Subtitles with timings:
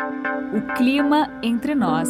[0.00, 2.08] O clima entre nós.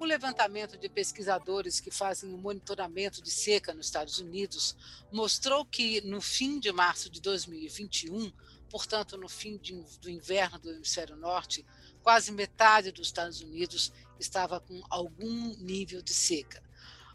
[0.00, 4.74] O levantamento de pesquisadores que fazem o monitoramento de seca nos Estados Unidos
[5.12, 8.32] mostrou que, no fim de março de 2021,
[8.70, 11.66] portanto, no fim de, do inverno do hemisfério norte,
[12.02, 16.62] quase metade dos Estados Unidos estava com algum nível de seca.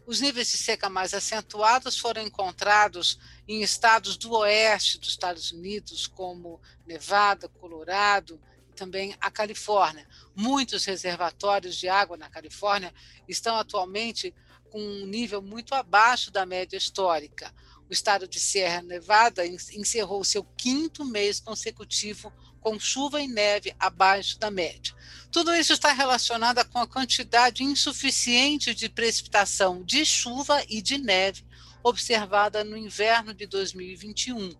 [0.06, 3.18] Os níveis de seca mais acentuados foram encontrados
[3.48, 10.06] em estados do oeste dos Estados Unidos, como Nevada, Colorado e também a Califórnia.
[10.36, 12.92] Muitos reservatórios de água na Califórnia
[13.26, 14.34] estão atualmente
[14.70, 17.54] com um nível muito abaixo da média histórica.
[17.88, 22.30] O estado de Sierra Nevada encerrou seu quinto mês consecutivo
[22.64, 24.94] com chuva e neve abaixo da média.
[25.30, 31.44] Tudo isso está relacionado com a quantidade insuficiente de precipitação de chuva e de neve
[31.82, 34.54] observada no inverno de 2021.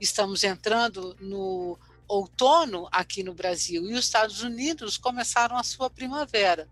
[0.00, 1.78] Estamos entrando no
[2.08, 6.68] outono aqui no Brasil e os Estados Unidos começaram a sua primavera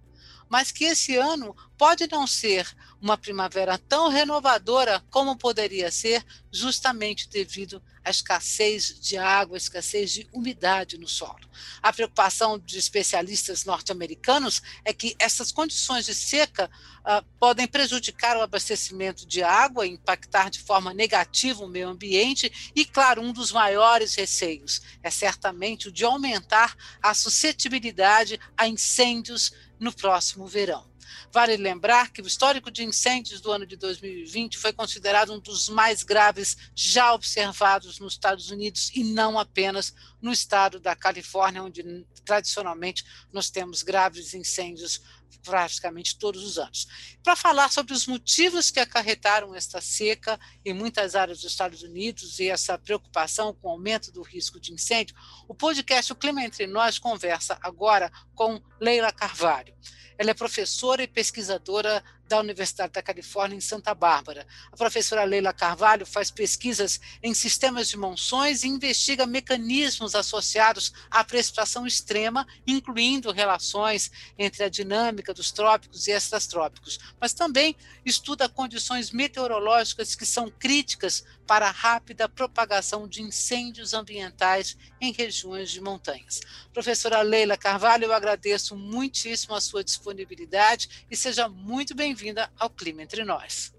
[0.48, 2.66] mas que esse ano pode não ser
[3.00, 10.28] uma primavera tão renovadora como poderia ser, justamente devido à escassez de água, escassez de
[10.32, 11.46] umidade no solo.
[11.82, 18.42] A preocupação de especialistas norte-americanos é que essas condições de seca uh, podem prejudicar o
[18.42, 24.14] abastecimento de água, impactar de forma negativa o meio ambiente e, claro, um dos maiores
[24.14, 30.84] receios é certamente o de aumentar a suscetibilidade a incêndios no próximo verão.
[31.32, 35.68] Vale lembrar que o histórico de incêndios do ano de 2020 foi considerado um dos
[35.68, 42.06] mais graves já observados nos Estados Unidos e não apenas no estado da Califórnia, onde
[42.24, 45.00] tradicionalmente nós temos graves incêndios
[45.36, 46.86] praticamente todos os anos.
[47.22, 52.38] Para falar sobre os motivos que acarretaram esta seca em muitas áreas dos Estados Unidos
[52.38, 55.16] e essa preocupação com o aumento do risco de incêndio,
[55.48, 59.74] o podcast O Clima Entre Nós conversa agora com Leila Carvalho.
[60.18, 64.46] Ela é professora e pesquisadora da Universidade da Califórnia, em Santa Bárbara.
[64.72, 71.22] A professora Leila Carvalho faz pesquisas em sistemas de monções e investiga mecanismos associados à
[71.22, 79.10] precipitação extrema, incluindo relações entre a dinâmica dos trópicos e extratrópicos, mas também estuda condições
[79.10, 86.40] meteorológicas que são críticas para a rápida propagação de incêndios ambientais em regiões de montanhas.
[86.72, 92.70] Professora Leila Carvalho, eu agradeço muitíssimo a sua disponibilidade e seja muito bem bem-vinda ao
[92.70, 93.74] Clima Entre Nós.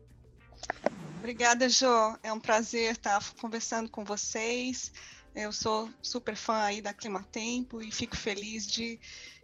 [1.18, 2.18] Obrigada, Jo.
[2.22, 4.92] É um prazer estar conversando com vocês.
[5.34, 9.00] Eu sou super fã aí da Clima Tempo e fico feliz de,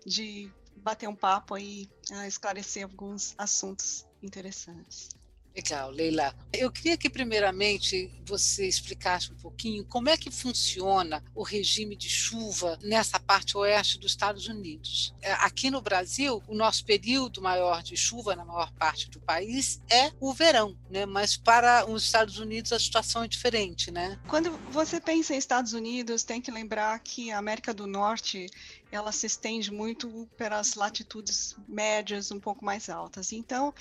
[0.06, 1.90] de bater um papo aí,
[2.28, 5.08] esclarecer alguns assuntos interessantes.
[5.56, 6.34] Legal, Leila.
[6.52, 12.10] Eu queria que, primeiramente, você explicasse um pouquinho como é que funciona o regime de
[12.10, 15.14] chuva nessa parte oeste dos Estados Unidos.
[15.22, 19.80] É, aqui no Brasil, o nosso período maior de chuva, na maior parte do país,
[19.92, 21.06] é o verão, né?
[21.06, 23.92] mas para os Estados Unidos a situação é diferente.
[23.92, 24.20] Né?
[24.28, 28.48] Quando você pensa em Estados Unidos, tem que lembrar que a América do Norte
[28.92, 33.32] ela se estende muito pelas latitudes médias um pouco mais altas.
[33.32, 33.74] Então,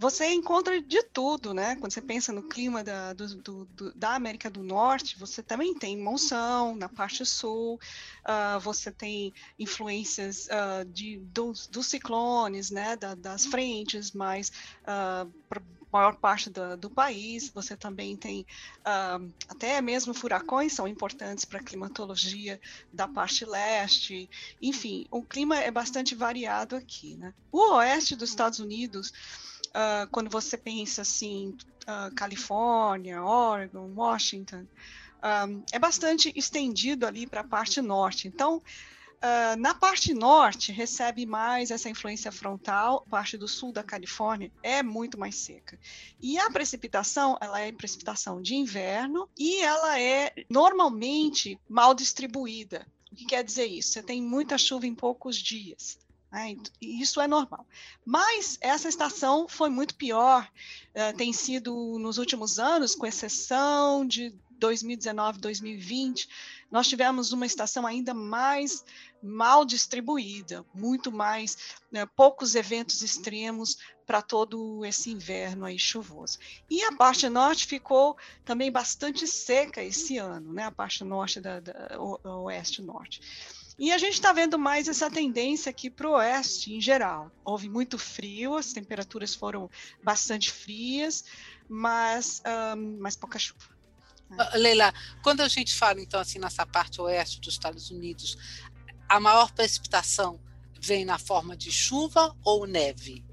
[0.00, 1.76] você encontra de tudo, né?
[1.76, 5.98] Quando você pensa no clima da, do, do, da América do Norte, você também tem
[5.98, 7.78] monção na parte sul,
[8.24, 12.96] uh, você tem influências uh, de, dos, dos, ciclones, né?
[12.96, 14.50] Da, das frentes mais
[14.84, 15.30] uh,
[15.92, 17.50] maior parte do, do, país.
[17.50, 18.46] Você também tem
[18.80, 22.58] uh, até mesmo furacões são importantes para a climatologia
[22.90, 24.30] da parte leste.
[24.62, 27.16] Enfim, o clima é bastante variado aqui.
[27.16, 27.34] Né?
[27.52, 29.12] O oeste dos Estados Unidos
[29.70, 34.66] uh, quando você pensa assim, uh, Califórnia, Oregon, Washington,
[35.22, 38.28] um, é bastante estendido ali para a parte norte.
[38.28, 38.62] Então,
[39.20, 44.82] Uh, na parte norte, recebe mais essa influência frontal, parte do sul da Califórnia é
[44.82, 45.78] muito mais seca.
[46.18, 52.86] E a precipitação, ela é precipitação de inverno e ela é normalmente mal distribuída.
[53.12, 53.92] O que quer dizer isso?
[53.92, 55.98] Você tem muita chuva em poucos dias.
[56.30, 56.56] Né?
[56.80, 57.66] Isso é normal.
[58.04, 60.48] Mas essa estação foi muito pior,
[60.94, 66.28] uh, tem sido nos últimos anos, com exceção de 2019, 2020,
[66.70, 68.84] nós tivemos uma estação ainda mais
[69.22, 71.56] mal distribuída, muito mais,
[71.90, 73.76] né, poucos eventos extremos
[74.06, 76.38] para todo esse inverno aí chuvoso.
[76.68, 81.58] E a parte norte ficou também bastante seca esse ano, né, a parte norte da,
[81.58, 81.98] da
[82.38, 83.20] oeste norte.
[83.80, 87.32] E a gente está vendo mais essa tendência aqui para o oeste em geral.
[87.42, 89.70] Houve muito frio, as temperaturas foram
[90.02, 91.24] bastante frias,
[91.66, 92.42] mas,
[92.76, 93.74] um, mas pouca chuva.
[94.28, 94.50] Né?
[94.56, 94.92] Leila,
[95.22, 98.36] quando a gente fala então assim nessa parte oeste dos Estados Unidos,
[99.08, 100.38] a maior precipitação
[100.78, 103.24] vem na forma de chuva ou neve?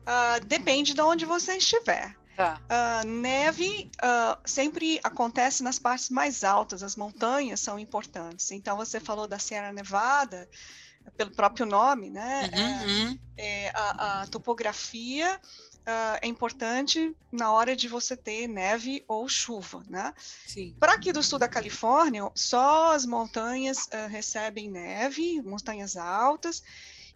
[0.00, 2.16] Uh, depende de onde você estiver.
[2.42, 2.60] Tá.
[3.04, 8.50] Uh, neve uh, sempre acontece nas partes mais altas, as montanhas são importantes.
[8.50, 10.48] Então, você falou da Sierra Nevada,
[11.16, 12.50] pelo próprio nome, né?
[12.52, 13.18] Uhum, é, uhum.
[13.36, 19.84] É, a, a, topografia uh, é importante na hora de você ter neve ou chuva,
[19.88, 20.12] né?
[20.80, 26.60] Para aqui do sul da Califórnia, só as montanhas recebem neve, montanhas altas,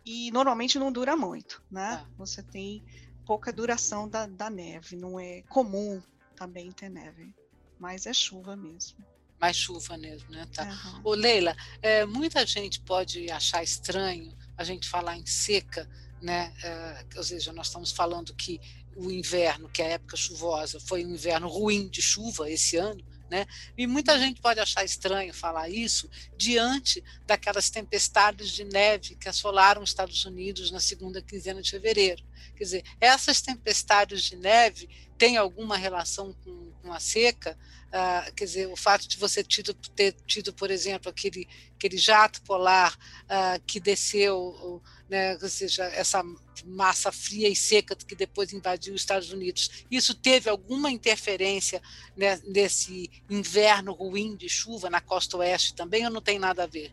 [0.04, 2.00] e normalmente não dura muito, né?
[2.00, 2.08] Ah.
[2.16, 2.84] Você tem
[3.26, 4.96] pouca duração da, da neve.
[4.96, 6.00] Não é comum
[6.34, 7.34] também ter neve,
[7.78, 9.04] mas é chuva mesmo
[9.38, 10.46] mais chuva mesmo, né?
[10.52, 10.64] Tá.
[10.64, 11.00] Uhum.
[11.04, 15.88] Ô, Leila, é, muita gente pode achar estranho a gente falar em seca,
[16.22, 16.54] né?
[16.62, 18.60] É, ou seja, nós estamos falando que
[18.96, 23.04] o inverno, que é a época chuvosa, foi um inverno ruim de chuva esse ano,
[23.30, 23.46] né?
[23.76, 29.82] E muita gente pode achar estranho falar isso diante daquelas tempestades de neve que assolaram
[29.82, 32.22] os Estados Unidos na segunda quinzena de fevereiro.
[32.56, 37.58] Quer dizer, essas tempestades de neve têm alguma relação com, com a seca?
[37.86, 42.42] Uh, quer dizer, o fato de você tido, ter tido, por exemplo, aquele, aquele jato
[42.42, 46.22] polar uh, que desceu, né, ou seja, essa
[46.64, 51.80] massa fria e seca que depois invadiu os Estados Unidos, isso teve alguma interferência
[52.16, 56.66] né, nesse inverno ruim de chuva na costa oeste também ou não tem nada a
[56.66, 56.92] ver?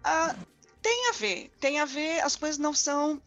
[0.00, 0.46] Uh,
[0.82, 3.20] tem a ver, tem a ver, as coisas não são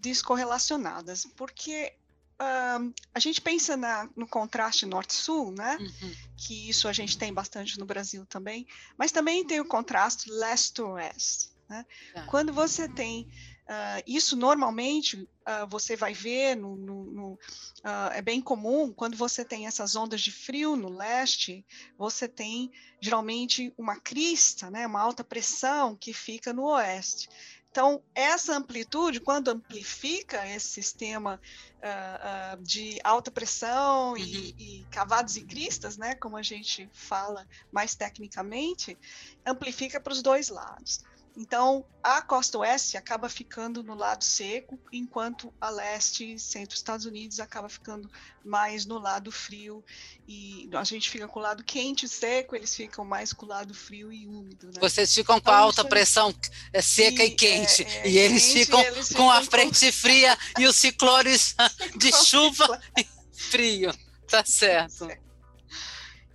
[0.00, 1.92] descorrelacionadas, porque
[2.40, 5.78] uh, a gente pensa na, no contraste norte-sul, né?
[5.80, 6.14] Uhum.
[6.36, 11.50] Que isso a gente tem bastante no Brasil também, mas também tem o contraste leste-oeste.
[11.68, 11.86] Né?
[12.14, 12.26] Tá.
[12.26, 13.28] Quando você tem
[13.62, 19.16] Uh, isso normalmente uh, você vai ver no, no, no uh, é bem comum quando
[19.16, 21.64] você tem essas ondas de frio no leste,
[21.96, 27.28] você tem geralmente uma crista, né, uma alta pressão que fica no oeste.
[27.72, 31.40] Então, essa amplitude, quando amplifica esse sistema
[31.78, 34.18] uh, uh, de alta pressão uhum.
[34.18, 38.98] e, e, cavados e cristas, né, como a gente fala mais tecnicamente,
[39.46, 41.02] amplifica para os dois lados.
[41.34, 47.40] Então, a costa oeste acaba ficando no lado seco, enquanto a leste, centro Estados Unidos,
[47.40, 48.10] acaba ficando
[48.44, 49.82] mais no lado frio.
[50.28, 53.48] E a gente fica com o lado quente e seco, eles ficam mais com o
[53.48, 54.66] lado frio e úmido.
[54.66, 54.74] Né?
[54.78, 56.34] Vocês ficam com a então, alta pressão
[56.70, 59.86] é, seca e, e quente, é, é, e eles quente, ficam eles com a frente
[59.86, 59.92] com...
[59.92, 61.54] fria e os ciclones
[61.96, 63.92] de chuva e frio.
[64.28, 65.08] Tá certo.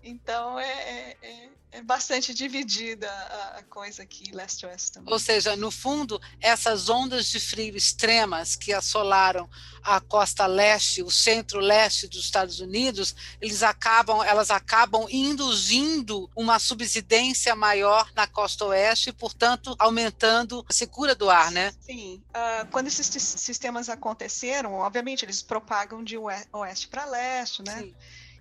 [0.03, 3.09] Então, é, é, é bastante dividida
[3.57, 5.13] a, coisa aqui, leste-oeste também.
[5.13, 9.49] Ou seja, no fundo, essas ondas de frio extremas que assolaram
[9.83, 17.55] a costa leste, o centro-leste dos Estados Unidos, eles acabam, elas acabam induzindo uma subsidência
[17.55, 21.73] maior na costa oeste e, portanto, aumentando a secura do ar, né?
[21.81, 22.23] Sim.
[22.29, 27.79] Uh, quando esses sistemas aconteceram, obviamente, eles propagam de oeste para leste, né?
[27.79, 27.95] Sim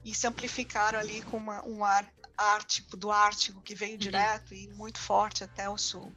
[0.07, 3.99] e se amplificaram ali com uma, um ar ártico, do Ártico, que veio uhum.
[3.99, 6.13] direto e muito forte até o sul.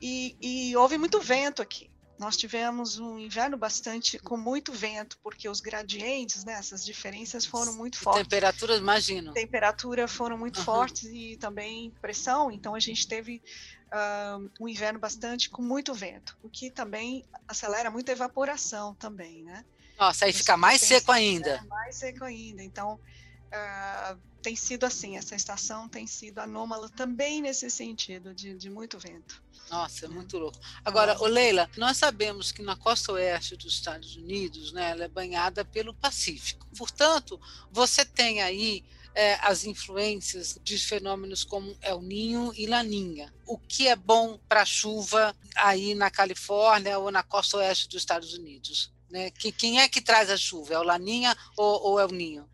[0.00, 1.90] E, e, houve muito vento aqui.
[2.18, 7.74] Nós tivemos um inverno bastante com muito vento, porque os gradientes, né, essas diferenças foram
[7.74, 8.22] muito fortes.
[8.24, 9.32] Temperaturas, imagino.
[9.32, 10.64] Temperatura foram muito uhum.
[10.64, 13.42] fortes e também pressão, então a gente teve
[13.86, 19.42] uh, um inverno bastante com muito vento, o que também acelera muito a evaporação também,
[19.42, 19.64] né?
[19.98, 21.56] Nossa, aí fica mais seco ainda.
[21.56, 22.62] É, mais seco ainda.
[22.62, 28.70] Então, uh, tem sido assim, essa estação tem sido anômala também nesse sentido, de, de
[28.70, 29.42] muito vento.
[29.70, 30.58] Nossa, é muito louco.
[30.84, 35.08] Agora, o Leila, nós sabemos que na costa oeste dos Estados Unidos, né, ela é
[35.08, 36.66] banhada pelo Pacífico.
[36.76, 43.32] Portanto, você tem aí é, as influências de fenômenos como El Ninho e Laninha.
[43.46, 48.02] O que é bom para a chuva aí na Califórnia ou na costa oeste dos
[48.02, 48.92] Estados Unidos?
[49.08, 49.30] Né?
[49.30, 50.74] Que, quem é que traz a chuva?
[50.74, 52.49] É o Laninha ou, ou é o Ninho?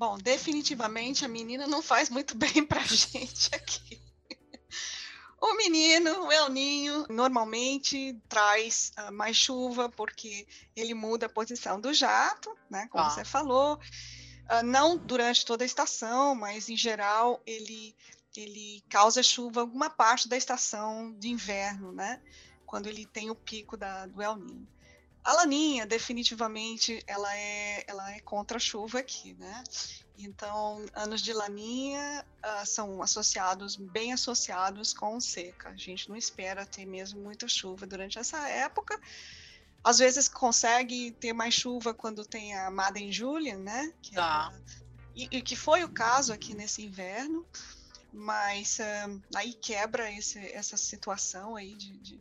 [0.00, 4.00] Bom, definitivamente a menina não faz muito bem para a gente aqui.
[5.38, 11.78] O menino, o El Ninho, normalmente traz uh, mais chuva porque ele muda a posição
[11.78, 12.88] do jato, né?
[12.90, 13.10] Como ah.
[13.10, 13.78] você falou.
[14.50, 17.94] Uh, não durante toda a estação, mas em geral ele,
[18.34, 22.22] ele causa chuva alguma parte da estação de inverno, né?
[22.64, 24.66] Quando ele tem o pico da, do El Ninho.
[25.22, 29.62] A laninha, definitivamente, ela é, ela é contra a chuva aqui, né?
[30.16, 35.70] Então, anos de laninha uh, são associados, bem associados com seca.
[35.70, 39.00] A gente não espera ter mesmo muita chuva durante essa época.
[39.82, 43.92] Às vezes consegue ter mais chuva quando tem a Madden Julian, né?
[44.02, 44.52] Que tá.
[45.14, 47.46] e, e, que foi o caso aqui nesse inverno,
[48.12, 52.20] mas uh, aí quebra esse, essa situação aí de, de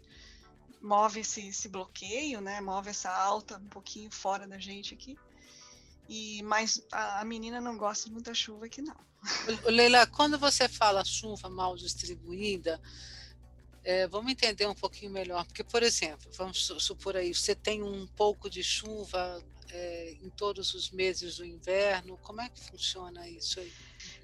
[0.82, 2.62] move esse, esse, bloqueio, né?
[2.62, 5.18] Move essa alta um pouquinho fora da gente aqui.
[6.08, 8.98] E mas a, a menina não gosta de muita chuva aqui não.
[9.66, 12.82] Leila, quando você fala chuva mal distribuída,
[13.84, 18.08] é, vamos entender um pouquinho melhor, porque, por exemplo, vamos supor aí, você tem um
[18.08, 23.60] pouco de chuva é, em todos os meses do inverno, como é que funciona isso
[23.60, 23.72] aí?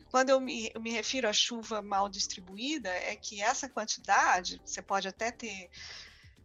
[0.09, 4.81] Quando eu me, eu me refiro à chuva mal distribuída, é que essa quantidade, você
[4.81, 5.69] pode até ter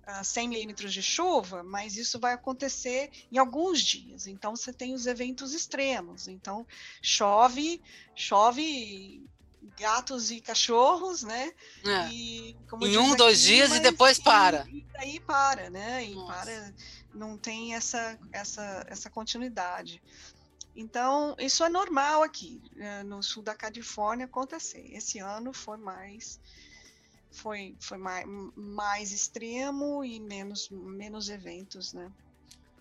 [0.07, 4.27] uh, 100 milímetros de chuva, mas isso vai acontecer em alguns dias.
[4.27, 6.29] Então, você tem os eventos extremos.
[6.29, 6.67] Então,
[7.03, 7.83] chove,
[8.15, 9.23] chove
[9.79, 11.53] gatos e cachorros, né?
[11.85, 12.09] É.
[12.11, 14.67] E, em um, dois dias e depois para.
[14.69, 16.05] E, daí para, né?
[16.05, 16.33] E Nossa.
[16.33, 16.75] para,
[17.15, 20.03] não tem essa, essa, essa continuidade.
[20.75, 24.89] Então, isso é normal aqui, eh, no sul da Califórnia acontecer.
[24.93, 26.41] Esse ano foi mais
[27.31, 32.11] foi, foi mais, mais extremo e menos, menos eventos, né?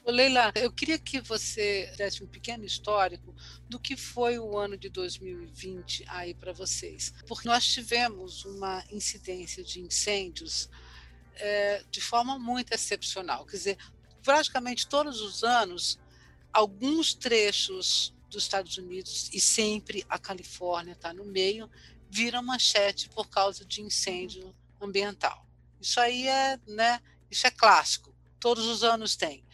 [0.05, 3.35] Leila, eu queria que você desse um pequeno histórico
[3.67, 9.63] do que foi o ano de 2020 aí para vocês, porque nós tivemos uma incidência
[9.63, 10.69] de incêndios
[11.35, 13.45] é, de forma muito excepcional.
[13.45, 13.77] Quer dizer,
[14.23, 15.99] praticamente todos os anos,
[16.51, 21.69] alguns trechos dos Estados Unidos e sempre a Califórnia está no meio,
[22.09, 25.45] viram manchete por causa de incêndio ambiental.
[25.79, 27.01] Isso aí é, né?
[27.29, 28.13] Isso é clássico.
[28.39, 29.45] Todos os anos tem.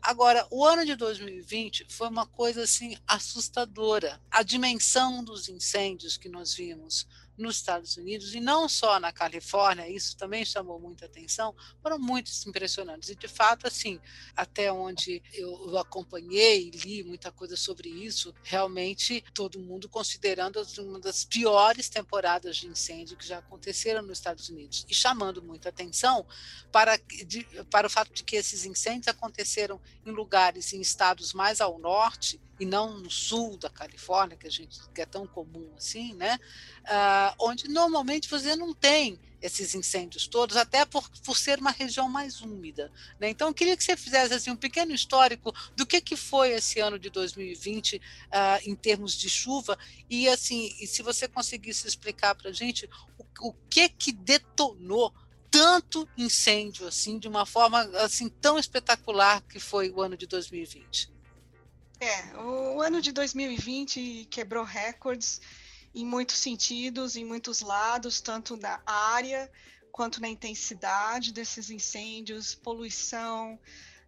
[0.00, 4.20] Agora, o ano de 2020 foi uma coisa assim assustadora.
[4.30, 9.88] A dimensão dos incêndios que nós vimos nos Estados Unidos e não só na Califórnia,
[9.88, 13.08] isso também chamou muita atenção, foram muito impressionantes.
[13.08, 14.00] E de fato, assim,
[14.36, 21.00] até onde eu acompanhei e li muita coisa sobre isso, realmente todo mundo considerando uma
[21.00, 26.26] das piores temporadas de incêndio que já aconteceram nos Estados Unidos e chamando muita atenção
[26.70, 31.60] para, de, para o fato de que esses incêndios aconteceram em lugares, em estados mais
[31.60, 35.70] ao norte e não no sul da Califórnia, que a gente que é tão comum
[35.76, 36.38] assim, né?
[36.84, 42.08] Ah, onde normalmente você não tem esses incêndios todos, até por, por ser uma região
[42.08, 42.90] mais úmida.
[43.20, 43.28] Né?
[43.28, 46.80] Então, eu queria que você fizesse assim, um pequeno histórico do que, que foi esse
[46.80, 52.34] ano de 2020 ah, em termos de chuva e assim, e se você conseguisse explicar
[52.34, 55.12] para a gente o, o que que detonou
[55.50, 61.13] tanto incêndio assim de uma forma assim tão espetacular que foi o ano de 2020.
[62.00, 65.40] É, o ano de 2020 quebrou recordes
[65.94, 69.50] em muitos sentidos, em muitos lados, tanto na área
[69.92, 73.58] quanto na intensidade desses incêndios, poluição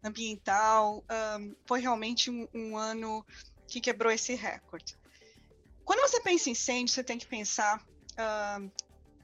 [0.03, 1.05] ambiental.
[1.39, 3.25] Um, foi realmente um, um, ano
[3.69, 4.97] que quebrou esse recorde.
[5.85, 7.87] Quando você pensa em incêndio, você tem que pensar
[8.59, 8.71] um,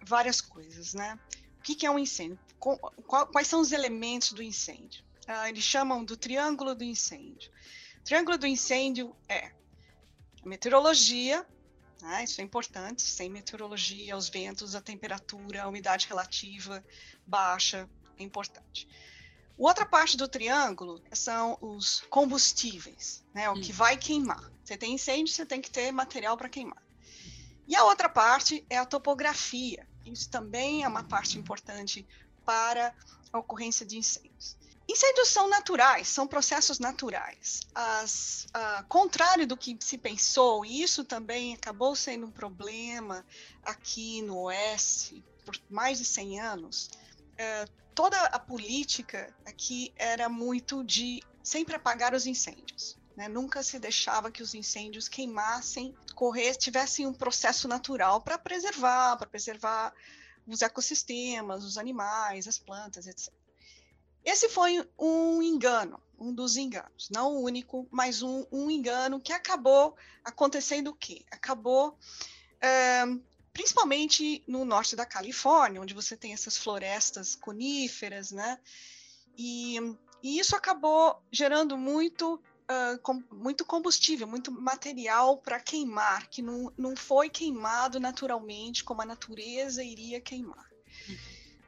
[0.05, 1.19] várias coisas, né?
[1.59, 2.39] O que, que é um incêndio?
[2.61, 2.79] Qual,
[3.27, 5.05] quais são os elementos do incêndio?
[5.29, 7.51] Uh, eles chamam do triângulo do incêndio.
[8.05, 9.53] Triângulo do incêndio é
[10.45, 11.47] a meteorologia,
[12.01, 16.85] né, isso é importante, sem meteorologia, os ventos, a temperatura, a umidade relativa
[17.25, 18.89] baixa, é importante.
[19.57, 23.61] Outra parte do triângulo são os combustíveis, né, o hum.
[23.61, 24.51] que vai queimar.
[24.65, 26.83] Você tem incêndio, você tem que ter material para queimar.
[27.69, 29.87] E a outra parte é a topografia.
[30.05, 32.05] Isso também é uma parte importante
[32.45, 32.93] para
[33.33, 34.57] a ocorrência de incêndios.
[34.89, 37.61] Incêndios são naturais, são processos naturais.
[37.75, 43.25] As, uh, contrário do que se pensou, e isso também acabou sendo um problema
[43.65, 46.91] aqui no Oeste por mais de 100 anos,
[47.35, 52.97] uh, toda a política aqui era muito de sempre apagar os incêndios.
[53.17, 53.29] Né?
[53.29, 55.95] Nunca se deixava que os incêndios queimassem,
[56.59, 59.93] tivessem um processo natural para preservar, para preservar
[60.47, 63.33] os ecossistemas, os animais, as plantas, etc.
[64.25, 69.33] Esse foi um engano, um dos enganos, não o único, mas um, um engano que
[69.33, 71.25] acabou acontecendo o quê?
[71.31, 71.99] Acabou
[72.61, 73.05] é,
[73.53, 78.59] principalmente no norte da Califórnia, onde você tem essas florestas coníferas, né?
[79.37, 79.77] E,
[80.23, 86.73] e isso acabou gerando muito, uh, com, muito combustível, muito material para queimar, que não,
[86.77, 90.72] não foi queimado naturalmente como a natureza iria queimar.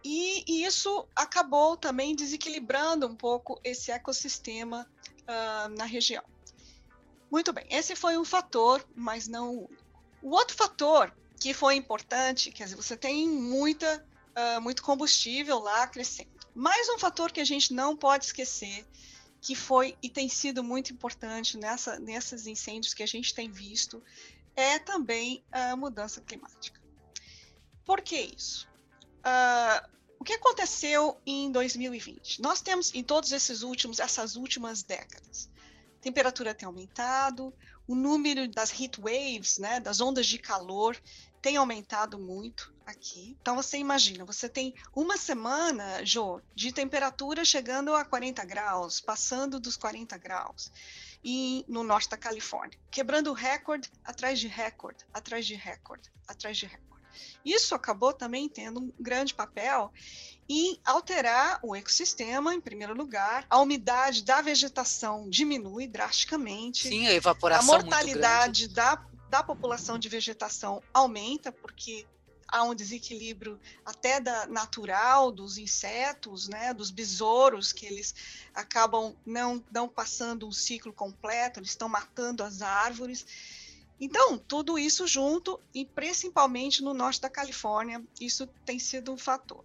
[0.05, 4.87] E, e isso acabou também desequilibrando um pouco esse ecossistema
[5.23, 6.23] uh, na região.
[7.31, 9.85] Muito bem, esse foi um fator, mas não o único.
[10.23, 14.07] O outro fator que foi importante, quer dizer, você tem muita,
[14.37, 16.31] uh, muito combustível lá crescendo.
[16.55, 18.87] Mais um fator que a gente não pode esquecer,
[19.41, 24.03] que foi e tem sido muito importante nessa, nesses incêndios que a gente tem visto
[24.55, 26.81] é também a mudança climática.
[27.85, 28.69] Por que isso?
[29.21, 29.94] Uh,
[30.25, 32.41] o que aconteceu em 2020?
[32.41, 35.51] Nós temos em todos esses últimos, essas últimas décadas,
[36.01, 37.53] temperatura tem aumentado,
[37.87, 40.99] o número das heat waves, né, das ondas de calor,
[41.43, 43.37] tem aumentado muito aqui.
[43.39, 46.03] Então você imagina, você tem uma semana,
[46.55, 50.73] de temperatura chegando a 40 graus, passando dos 40 graus,
[51.23, 56.65] e no norte da Califórnia, quebrando recorde atrás de recorde, atrás de recorde, atrás de
[56.65, 56.94] recorde.
[57.45, 59.93] Isso acabou também tendo um grande papel
[60.49, 63.47] em alterar o ecossistema, em primeiro lugar.
[63.49, 66.89] A umidade da vegetação diminui drasticamente.
[66.89, 67.75] Sim, a evaporação.
[67.75, 69.03] A mortalidade da
[69.35, 72.07] da população de vegetação aumenta, porque
[72.47, 78.15] há um desequilíbrio até da natural dos insetos, né, dos besouros, que eles
[78.55, 83.27] acabam não, não passando um ciclo completo, eles estão matando as árvores.
[84.01, 89.65] Então, tudo isso junto, e principalmente no norte da Califórnia, isso tem sido um fator.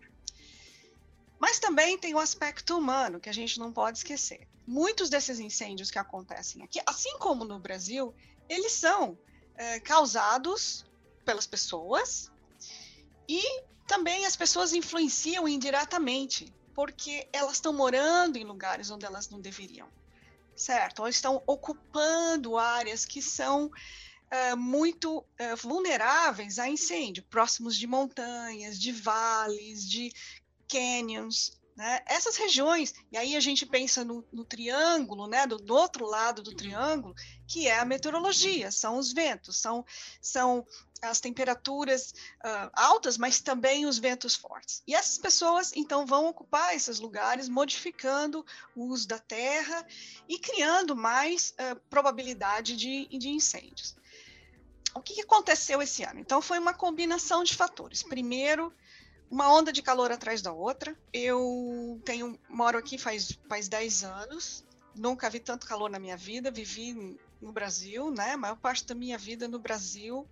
[1.39, 4.47] Mas também tem o aspecto humano, que a gente não pode esquecer.
[4.67, 8.13] Muitos desses incêndios que acontecem aqui, assim como no Brasil,
[8.47, 9.17] eles são
[9.55, 10.85] é, causados
[11.25, 12.31] pelas pessoas
[13.27, 13.41] e
[13.87, 19.87] também as pessoas influenciam indiretamente, porque elas estão morando em lugares onde elas não deveriam,
[20.55, 21.01] certo?
[21.01, 23.71] Ou estão ocupando áreas que são
[24.29, 30.11] é, muito é, vulneráveis a incêndio, próximos de montanhas, de vales, de
[30.67, 32.01] canyons, né?
[32.05, 35.47] Essas regiões, e aí a gente pensa no, no triângulo, né?
[35.47, 37.15] Do, do, outro lado do triângulo,
[37.47, 39.85] que é a meteorologia, são os ventos, são,
[40.21, 40.67] são
[41.01, 44.83] as temperaturas uh, altas, mas também os ventos fortes.
[44.85, 48.45] E essas pessoas, então, vão ocupar esses lugares, modificando
[48.75, 49.87] o uso da terra
[50.27, 53.95] e criando mais uh, probabilidade de, de incêndios.
[54.93, 56.19] O que aconteceu esse ano?
[56.19, 58.03] Então, foi uma combinação de fatores.
[58.03, 58.73] Primeiro,
[59.29, 60.95] uma onda de calor atrás da outra.
[61.13, 64.63] Eu tenho moro aqui faz faz 10 anos.
[64.95, 66.51] Nunca vi tanto calor na minha vida.
[66.51, 68.31] Vivi no Brasil, né?
[68.31, 70.27] A maior parte da minha vida no Brasil.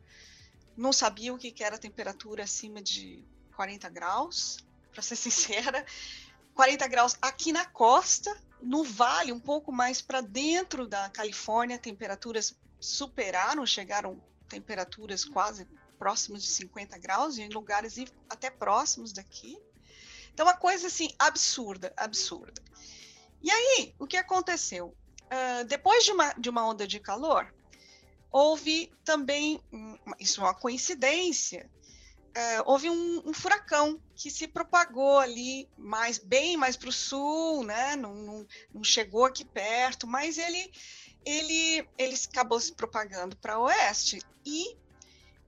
[0.76, 3.24] Não sabia o que era temperatura acima de
[3.56, 4.58] 40 graus,
[4.92, 5.86] para ser sincera.
[6.54, 12.56] 40 graus aqui na costa, no vale, um pouco mais para dentro da Califórnia, temperaturas
[12.80, 17.96] superaram, chegaram temperaturas quase próximos de 50 graus, em lugares
[18.30, 19.58] até próximos daqui.
[20.34, 22.62] Então, uma coisa assim absurda, absurda.
[23.42, 24.96] E aí, o que aconteceu?
[25.26, 27.54] Uh, depois de uma, de uma onda de calor,
[28.32, 29.60] houve também,
[30.20, 31.70] isso é uma coincidência,
[32.38, 37.64] uh, houve um, um, furacão que se propagou ali mais bem mais para o sul,
[37.64, 37.96] né?
[37.96, 40.72] Não, não, não, chegou aqui perto, mas ele,
[41.26, 44.78] ele, ele acabou se propagando para oeste e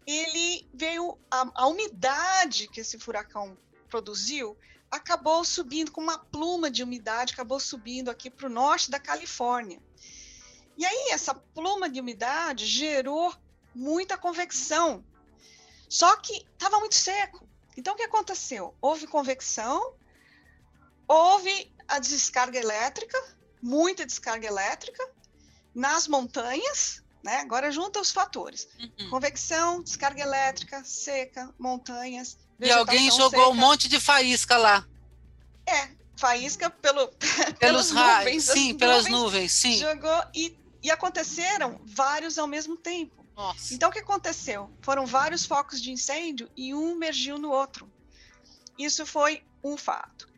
[0.06, 3.58] ele veio a, a umidade que esse furacão
[3.90, 4.58] produziu
[4.90, 9.80] acabou subindo com uma pluma de umidade, acabou subindo aqui para o norte da Califórnia.
[10.78, 13.34] E aí essa pluma de umidade gerou
[13.76, 15.04] muita convecção.
[15.88, 17.48] Só que estava muito seco.
[17.78, 18.76] Então o que aconteceu?
[18.82, 19.94] Houve convecção,
[21.08, 23.18] houve a descarga elétrica,
[23.62, 25.19] muita descarga elétrica
[25.74, 27.38] nas montanhas, né?
[27.38, 29.10] Agora junta os fatores: uhum.
[29.10, 32.38] convecção, descarga elétrica, seca, montanhas.
[32.60, 33.50] E alguém jogou seca.
[33.50, 34.86] um monte de faísca lá.
[35.66, 37.08] É, faísca pelo,
[37.60, 38.44] pelos raios.
[38.46, 39.78] Sim, pelas nuvens, sim.
[39.78, 43.26] Jogou e, e aconteceram vários ao mesmo tempo.
[43.36, 43.74] Nossa.
[43.74, 44.70] Então o que aconteceu?
[44.82, 47.90] Foram vários focos de incêndio e um emergiu no outro.
[48.78, 50.29] Isso foi um fato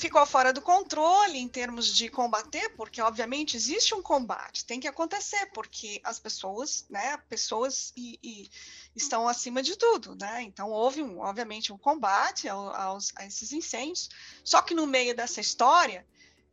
[0.00, 4.88] ficou fora do controle em termos de combater, porque obviamente existe um combate, tem que
[4.88, 8.50] acontecer, porque as pessoas, né, pessoas e, e
[8.96, 10.42] estão acima de tudo, né?
[10.42, 14.08] Então houve um, obviamente um combate aos, a esses incêndios.
[14.42, 16.04] Só que no meio dessa história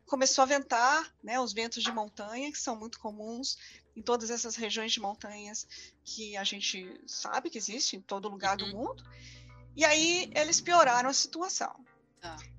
[0.06, 3.58] começou a ventar, né, os ventos de montanha que são muito comuns
[3.96, 5.68] em todas essas regiões de montanhas
[6.04, 8.70] que a gente sabe que existe em todo lugar uhum.
[8.70, 9.04] do mundo.
[9.76, 11.74] E aí eles pioraram a situação.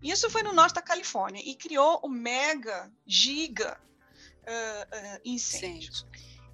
[0.02, 3.80] Isso foi no norte da Califórnia e criou o mega, giga
[4.42, 5.92] uh, uh, incêndio.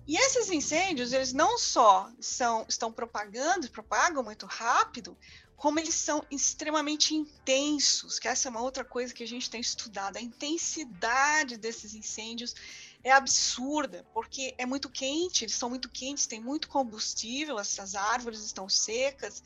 [0.06, 5.16] E esses incêndios, eles não só são, estão propagando, propagam muito rápido,
[5.54, 9.60] como eles são extremamente intensos, que essa é uma outra coisa que a gente tem
[9.60, 10.16] estudado.
[10.16, 12.54] A intensidade desses incêndios
[13.02, 18.40] é absurda, porque é muito quente, eles são muito quentes, tem muito combustível, essas árvores
[18.40, 19.42] estão secas,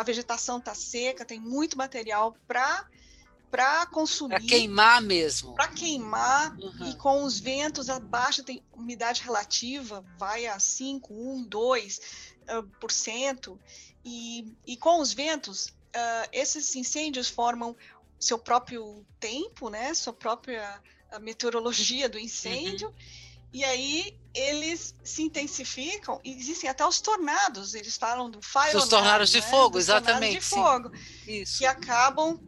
[0.00, 2.88] a vegetação está seca, tem muito material para
[3.50, 4.36] para consumir.
[4.36, 5.54] Para queimar mesmo.
[5.54, 6.88] Para queimar, uhum.
[6.88, 12.00] e com os ventos abaixo, tem umidade relativa, vai a 5, 1, 2
[12.48, 13.58] uh, por cento.
[14.04, 17.76] E, e com os ventos, uh, esses incêndios formam
[18.20, 19.92] seu próprio tempo, né?
[19.94, 20.80] Sua própria
[21.20, 22.88] meteorologia do incêndio.
[22.88, 22.94] Uhum.
[23.52, 28.88] E aí eles se intensificam e existem até os tornados, eles falam do fire Os
[28.88, 29.40] tornados né?
[29.40, 30.38] de fogo, Dos exatamente.
[30.38, 30.92] de fogo,
[31.26, 31.58] Isso.
[31.58, 32.40] que acabam uh,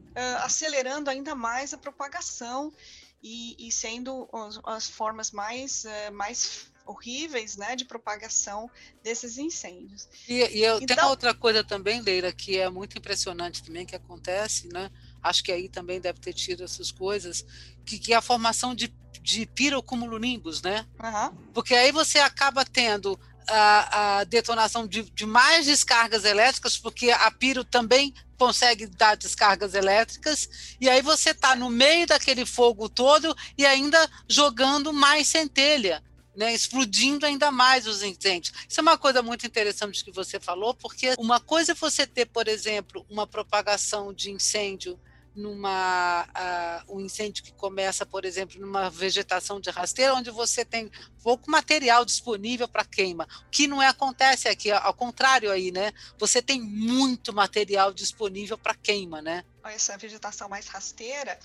[0.43, 2.73] acelerando ainda mais a propagação
[3.21, 8.71] e, e sendo as, as, formas mais, uh, mais horríveis né, de propagação
[9.03, 10.09] desses incêndios.
[10.29, 13.97] E, e eu, então, tem outra coisa também, Leira, que é muito impressionante também que
[13.97, 14.91] acontece, né?
[15.23, 17.45] Acho que aí também deve ter tido essas coisas,
[17.85, 20.87] que, que é a formação de, de pirocumulonimbus, né?
[21.03, 21.37] Uhum.
[21.55, 27.31] Porque aí você acaba tendo a, a detonação de, de, mais descargas elétricas, porque a
[27.31, 33.37] piro também consegue dar descargas elétricas, e aí você está no meio daquele fogo todo
[33.57, 36.03] e ainda jogando mais centelha
[36.35, 38.55] né, explodindo ainda mais os incêndios.
[38.69, 42.27] Isso é uma coisa muito interessante que você falou, porque uma coisa é você ter,
[42.27, 44.99] por exemplo, uma propagação de incêndio
[45.35, 50.90] numa uh, um incêndio que começa, por exemplo, numa vegetação de rasteira, onde você tem
[51.23, 53.27] pouco material disponível para queima.
[53.47, 55.92] O que não é, acontece aqui, ao contrário aí, né?
[56.18, 59.45] Você tem muito material disponível para queima, né?
[59.64, 61.38] Essa vegetação mais rasteira,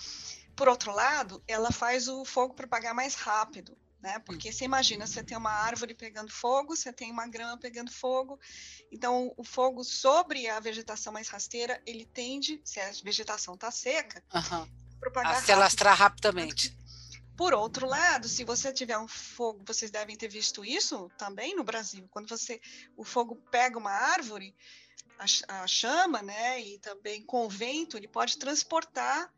[0.56, 4.20] por outro lado, ela faz o fogo propagar mais rápido né?
[4.20, 8.40] Porque você imagina, você tem uma árvore pegando fogo, você tem uma grama pegando fogo,
[8.92, 14.24] então o fogo sobre a vegetação mais rasteira, ele tende, se a vegetação está seca,
[14.34, 14.68] uhum.
[15.00, 16.78] propagar a se alastrar rapidamente.
[17.36, 21.64] Por outro lado, se você tiver um fogo, vocês devem ter visto isso também no
[21.64, 22.60] Brasil, quando você
[22.96, 24.56] o fogo pega uma árvore,
[25.20, 29.32] a, a chama, né, e também com o vento, ele pode transportar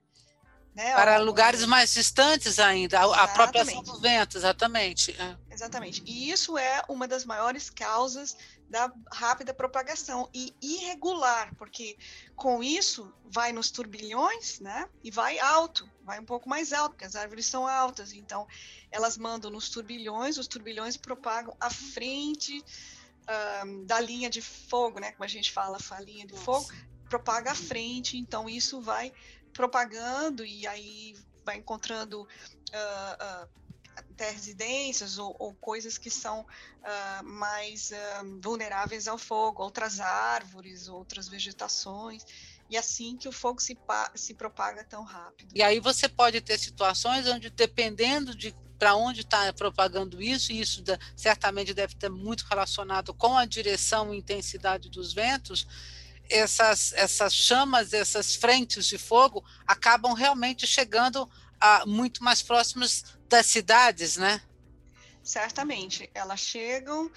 [0.75, 0.93] né?
[0.93, 5.12] Para lugares mais distantes ainda, a, a própria ação do vento, exatamente.
[5.19, 5.36] É.
[5.51, 6.01] Exatamente.
[6.05, 8.38] E isso é uma das maiores causas
[8.69, 11.97] da rápida propagação e irregular, porque
[12.36, 14.88] com isso vai nos turbilhões, né?
[15.03, 18.47] E vai alto, vai um pouco mais alto, porque as árvores são altas, então
[18.91, 22.63] elas mandam nos turbilhões, os turbilhões propagam à frente
[23.65, 25.12] um, da linha de fogo, né?
[25.12, 26.45] Como a gente fala, a linha de Nossa.
[26.45, 26.69] fogo,
[27.10, 29.12] propaga à frente, então isso vai
[29.53, 33.49] propagando e aí vai encontrando uh, uh,
[33.95, 37.91] até residências ou, ou, coisas que são uh, mais
[38.41, 42.23] vulneráveis ao fogo, outras árvores, outras vegetações.
[42.69, 43.75] E assim que o fogo se,
[44.13, 45.51] se propaga tão rápido.
[45.55, 50.62] E aí você pode ter situações onde, dependendo de para onde está propagando isso, e
[50.62, 50.81] isso
[51.15, 55.67] certamente deve estar muito relacionado com a direção e intensidade dos ventos,
[56.29, 63.45] essas, essas chamas, essas frentes de fogo acabam realmente chegando a, muito mais próximas das
[63.47, 64.41] cidades, né?
[65.23, 67.11] Certamente, elas chegam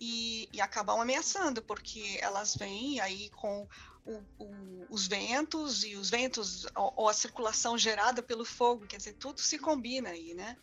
[0.00, 3.68] e, e acabam ameaçando, porque elas vêm aí com
[4.04, 8.96] o, o, os ventos e os ventos ou, ou, a circulação gerada pelo fogo, quer
[8.96, 10.56] dizer, tudo se combina aí, né?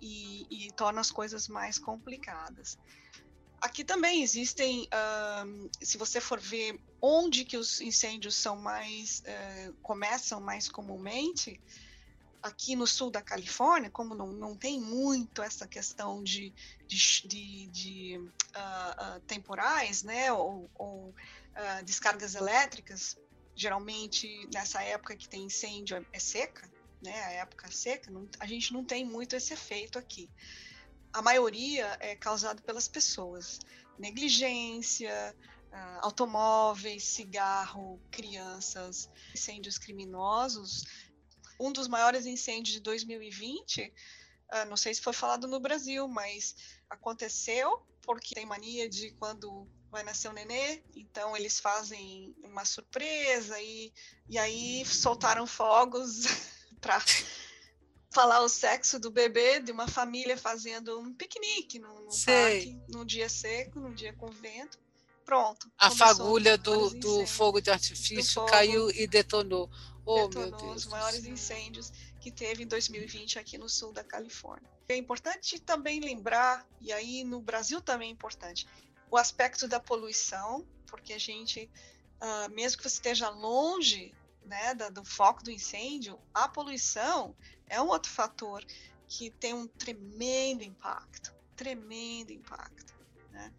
[0.00, 2.78] E, e torna as coisas mais complicadas.
[3.60, 9.72] Aqui também existem, uh, se você for ver onde que os incêndios são mais uh,
[9.82, 11.60] começam mais comumente,
[12.42, 16.52] aqui no sul da Califórnia, como não, não tem muito essa questão de,
[16.86, 21.14] de, de, de uh, temporais, né, ou, ou
[21.84, 23.16] descargas elétricas,
[23.54, 26.70] geralmente nessa época que tem incêndio é, é seca,
[27.02, 30.30] né, a época seca, não, a gente não tem muito esse efeito aqui
[31.16, 33.58] a maioria é causado pelas pessoas.
[33.98, 35.34] Negligência,
[35.72, 40.84] uh, automóveis, cigarro, crianças, incêndios criminosos.
[41.58, 43.92] Um dos maiores incêndios de 2020, uh,
[44.50, 46.54] ah, não sei se foi falado no Brasil, mas
[46.90, 53.58] aconteceu porque tem mania de quando vai nascer um nenê, então eles fazem uma surpresa
[53.58, 53.90] e,
[54.28, 56.24] e aí soltaram fogos
[56.78, 57.00] para
[58.16, 63.04] falar o sexo do bebê de uma família fazendo um piquenique no, no parque, num
[63.04, 64.78] dia seco, num dia com vento.
[65.22, 65.70] Pronto.
[65.76, 69.68] A fagulha do, do fogo de artifício fogo caiu e detonou.
[70.06, 74.70] Oh, detonou os maiores incêndios que teve em 2020 aqui no sul da Califórnia.
[74.88, 78.66] É importante também lembrar, e aí no Brasil também é importante,
[79.10, 81.68] o aspecto da poluição, porque a gente,
[82.22, 84.14] uh, mesmo que você esteja longe
[84.46, 87.34] né, da, do foco do incêndio, a poluição
[87.68, 88.64] é um outro fator
[89.08, 92.94] que tem um tremendo impacto, tremendo impacto.
[93.30, 93.52] Né?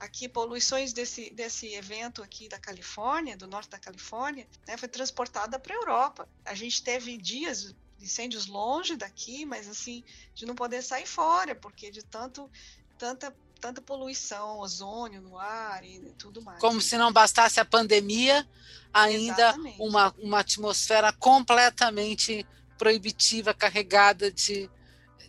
[0.00, 5.58] aqui poluições desse, desse evento aqui da Califórnia, do norte da Califórnia, né, foi transportada
[5.58, 6.28] para a Europa.
[6.44, 10.02] A gente teve dias incêndios longe daqui, mas assim,
[10.34, 12.50] de não poder sair fora, porque de tanto
[12.96, 16.58] tanta tanta poluição, ozônio no ar e tudo mais.
[16.60, 18.48] Como se não bastasse a pandemia,
[18.92, 22.46] ainda uma, uma atmosfera completamente
[22.78, 24.68] proibitiva, carregada de,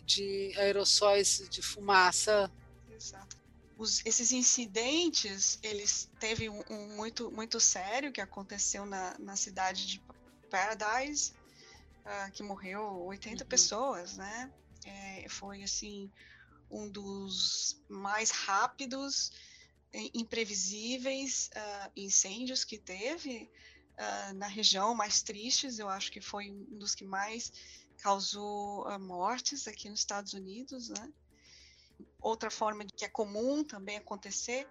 [0.04, 2.50] de aerossóis de fumaça.
[2.90, 3.36] Exato.
[3.76, 9.86] Os, esses incidentes, eles teve um, um, muito muito sério que aconteceu na, na cidade
[9.86, 10.02] de
[10.50, 11.32] Paradise,
[12.06, 13.48] uh, que morreu 80 uhum.
[13.48, 14.50] pessoas, né?
[14.84, 16.10] É, foi assim
[16.72, 19.30] um dos mais rápidos,
[20.14, 23.50] imprevisíveis uh, incêndios que teve
[23.98, 27.52] uh, na região, mais tristes, eu acho que foi um dos que mais
[27.98, 31.12] causou uh, mortes aqui nos Estados Unidos, né?
[32.20, 34.66] Outra forma que é comum também acontecer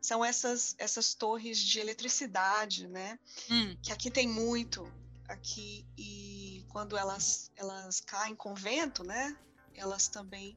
[0.00, 3.18] são essas, essas torres de eletricidade, né?
[3.50, 3.76] Hum.
[3.82, 4.90] Que aqui tem muito,
[5.28, 9.36] aqui, e quando elas, elas caem com vento, né?
[9.74, 10.56] Elas também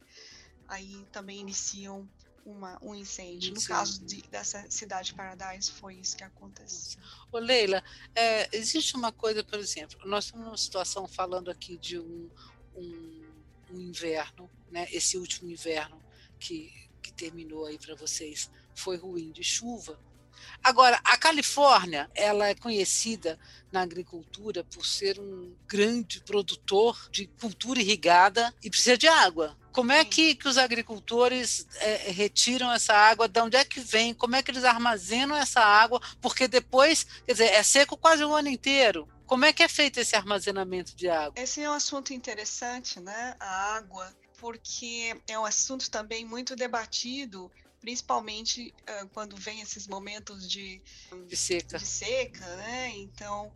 [0.67, 2.07] aí também iniciam
[2.45, 3.53] uma, um incêndio.
[3.53, 7.01] No caso de, dessa cidade Paradise, foi isso que aconteceu.
[7.31, 7.83] Ô Leila,
[8.15, 12.29] é, existe uma coisa, por exemplo, nós estamos numa situação falando aqui de um,
[12.75, 13.31] um,
[13.71, 14.87] um inverno, né?
[14.91, 16.01] esse último inverno
[16.39, 16.71] que,
[17.01, 19.99] que terminou aí para vocês foi ruim de chuva,
[20.63, 23.39] Agora, a Califórnia, ela é conhecida
[23.71, 29.57] na agricultura por ser um grande produtor de cultura irrigada e precisa de água.
[29.73, 33.27] Como é que, que os agricultores é, retiram essa água?
[33.27, 34.13] De onde é que vem?
[34.13, 35.99] Como é que eles armazenam essa água?
[36.21, 39.09] Porque depois, quer dizer, é seco quase o ano inteiro.
[39.25, 41.33] Como é que é feito esse armazenamento de água?
[41.41, 43.35] Esse é um assunto interessante, né?
[43.39, 47.51] A água, porque é um assunto também muito debatido
[47.83, 50.81] principalmente uh, quando vem esses momentos de,
[51.27, 51.77] de seca.
[51.77, 52.93] De seca, né?
[52.95, 53.51] Então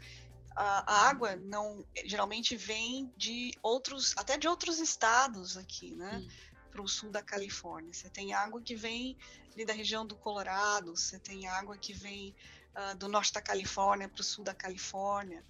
[0.57, 6.27] a, a, água não geralmente vem de outros, até de outros estados aqui, né?
[6.71, 7.93] Para o sul da Califórnia.
[7.93, 9.15] Você tem água que vem
[9.53, 12.35] ali da região do Colorado, você tem água que vem
[12.75, 15.43] uh, do norte da Califórnia para o sul da Califórnia.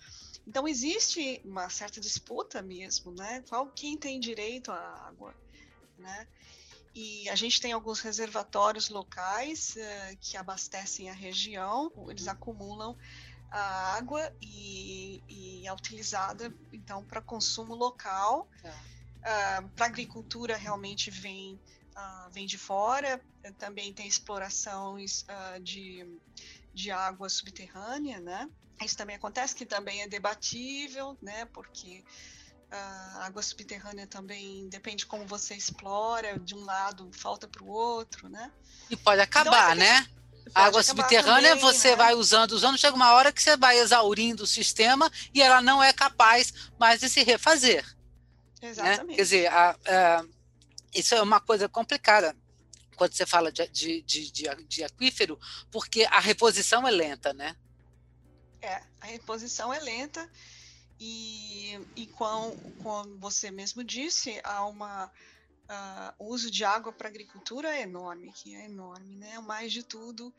[0.46, 3.44] Então existe uma certa disputa mesmo, né?
[3.48, 5.34] Qual quem tem direito à água,
[5.98, 6.28] né?
[6.94, 12.32] E a gente tem alguns reservatórios locais uh, que abastecem a região, eles uhum.
[12.32, 12.98] acumulam
[13.52, 18.48] a água e, e é utilizada então para consumo local.
[18.62, 18.74] Tá.
[19.18, 21.60] Uh, para agricultura realmente vem
[21.96, 23.22] uh, vem de fora.
[23.58, 26.20] Também tem explorações uh, de,
[26.74, 28.50] de água subterrânea, né?
[28.84, 31.46] Isso também acontece que também é debatível, né?
[31.46, 32.04] Porque
[32.70, 37.68] a água subterrânea também depende de como você explora, de um lado falta para o
[37.68, 38.52] outro, né?
[38.90, 40.08] E pode então, acabar, então, né?
[40.54, 41.96] Água subterrânea também, você né?
[41.96, 45.82] vai usando, usando, chega uma hora que você vai exaurindo o sistema e ela não
[45.82, 47.86] é capaz mais de se refazer.
[48.62, 48.70] Né?
[48.70, 49.08] Exatamente.
[49.08, 49.16] Né?
[49.16, 50.26] Quer dizer, a, a,
[50.94, 52.36] isso é uma coisa complicada
[52.96, 54.32] quando você fala de, de, de,
[54.68, 55.40] de, aquífero,
[55.72, 57.56] porque a reposição é lenta, né?
[58.60, 60.28] É, a reposição é lenta
[61.00, 65.12] e, e com, como você mesmo disse, há uma
[65.68, 69.40] uh, o uso de água para agricultura é enorme, que é enorme, né?
[69.40, 70.34] Mais de tudo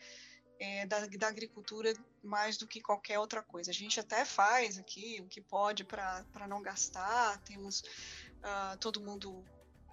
[0.58, 3.70] é, da, da, agricultura mais do que qualquer outra coisa.
[3.70, 9.44] A gente até faz aqui o que pode para não gastar, temos uh, todo mundo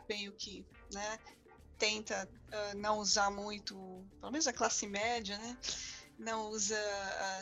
[0.07, 1.19] meio que né,
[1.77, 3.75] tenta uh, não usar muito,
[4.19, 5.57] pelo menos a classe média, né?
[6.17, 6.79] Não usa,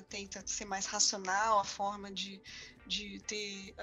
[0.10, 2.41] tenta ser mais racional a forma de,
[2.88, 3.75] de ter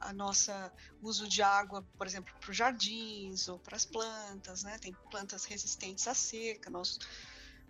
[0.00, 4.78] a nossa uso de água, por exemplo, para os jardins ou para as plantas, né?
[4.78, 6.98] Tem plantas resistentes à seca, nós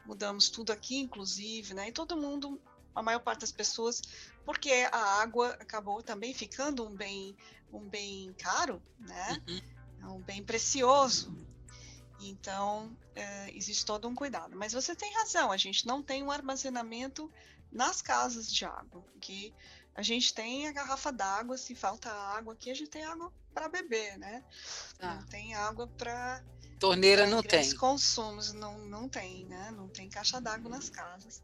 [0.05, 1.89] mudamos tudo aqui, inclusive, né?
[1.89, 2.61] E todo mundo,
[2.95, 4.01] a maior parte das pessoas,
[4.45, 7.37] porque a água acabou também ficando um bem,
[7.73, 9.43] um bem caro, né?
[9.49, 9.61] Uhum.
[10.03, 11.35] É um bem precioso.
[12.21, 14.57] Então, é, existe todo um cuidado.
[14.57, 17.31] Mas você tem razão, a gente não tem um armazenamento
[17.71, 19.53] nas casas de água, que
[19.97, 23.67] a gente tem a garrafa d'água, se falta água aqui, a gente tem água para
[23.67, 24.45] beber, né?
[25.01, 25.15] Ah.
[25.15, 26.45] Não tem água para
[26.79, 27.75] torneira pra não tem.
[27.77, 29.71] consumos não não tem, né?
[29.75, 31.43] Não tem caixa d'água nas casas.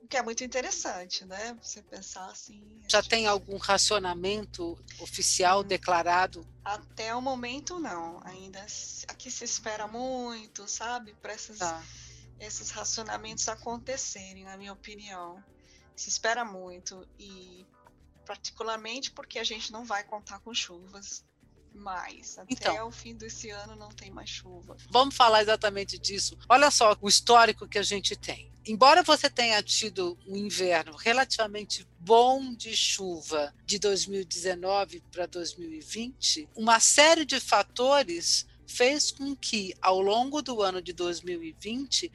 [0.00, 1.58] O que é muito interessante, né?
[1.60, 2.80] Você pensar assim.
[2.86, 3.10] Já gente...
[3.10, 5.64] tem algum racionamento oficial hum.
[5.64, 6.46] declarado?
[6.64, 8.20] Até o momento não.
[8.24, 8.64] Ainda
[9.08, 11.14] aqui se espera muito, sabe?
[11.14, 11.82] Para esses, tá.
[12.38, 15.42] esses racionamentos acontecerem, na minha opinião
[15.96, 17.66] se espera muito e
[18.26, 21.24] particularmente porque a gente não vai contar com chuvas
[21.72, 22.38] mais.
[22.38, 22.88] Até Então.
[22.88, 24.76] o fim desse ano não tem mais chuva.
[24.90, 26.36] Vamos falar exatamente disso.
[26.48, 28.50] Olha só o histórico que a gente tem.
[28.66, 36.80] Embora você tenha tido um inverno relativamente bom de chuva de 2019 para 2020, uma
[36.80, 42.10] série de fatores fez com que, ao longo do ano de 2020,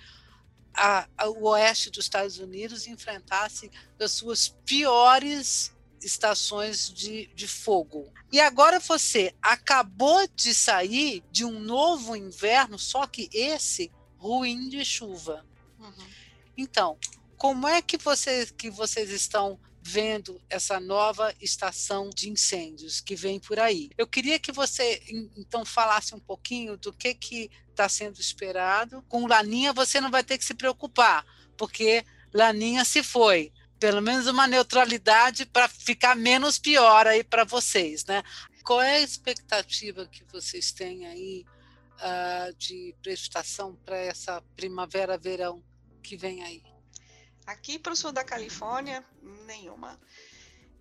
[0.73, 8.11] a, a, o oeste dos Estados Unidos enfrentasse as suas piores estações de, de fogo.
[8.31, 14.83] E agora você acabou de sair de um novo inverno, só que esse ruim de
[14.83, 15.45] chuva.
[15.79, 16.07] Uhum.
[16.57, 16.97] Então,
[17.37, 23.39] como é que vocês, que vocês estão vendo essa nova estação de incêndios que vem
[23.39, 23.89] por aí?
[23.97, 25.01] Eu queria que você
[25.35, 29.03] então falasse um pouquinho do que que está sendo esperado.
[29.09, 31.25] Com Laninha você não vai ter que se preocupar,
[31.57, 33.51] porque Laninha se foi.
[33.79, 38.21] Pelo menos uma neutralidade para ficar menos pior aí para vocês, né?
[38.63, 41.43] Qual é a expectativa que vocês têm aí
[41.97, 45.63] uh, de precipitação para essa primavera-verão
[46.03, 46.70] que vem aí?
[47.51, 49.05] Aqui para o sul da Califórnia,
[49.45, 49.99] nenhuma.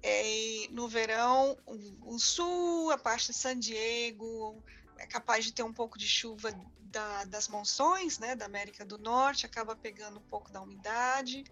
[0.01, 4.63] É, no verão, o, o, sul, a parte de San Diego,
[4.97, 8.99] é capaz de ter um pouco de chuva da, das monções, né, da América do
[8.99, 11.43] Norte, acaba pegando um pouco da umidade.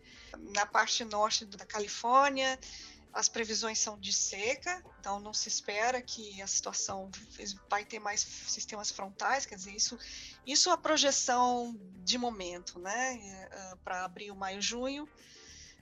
[0.54, 2.57] Na parte norte da Califórnia,
[3.12, 7.10] as previsões são de seca, então não se espera que a situação
[7.68, 9.98] vai ter mais sistemas frontais, quer dizer, isso,
[10.46, 13.18] isso é a projeção de momento, né,
[13.50, 15.08] eh, para abril, maio, junho.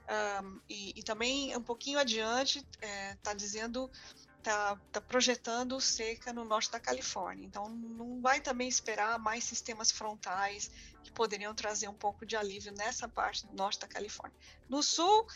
[0.08, 3.90] Um, e, e, também um pouquinho adiante está eh, é, dizendo
[4.38, 7.44] está tá projetando seca no norte da Califórnia.
[7.44, 10.70] Então, não vai também esperar mais sistemas frontais
[11.02, 14.38] que poderiam trazer um pouco de alívio nessa parte do norte da Califórnia.
[14.68, 15.26] No sul,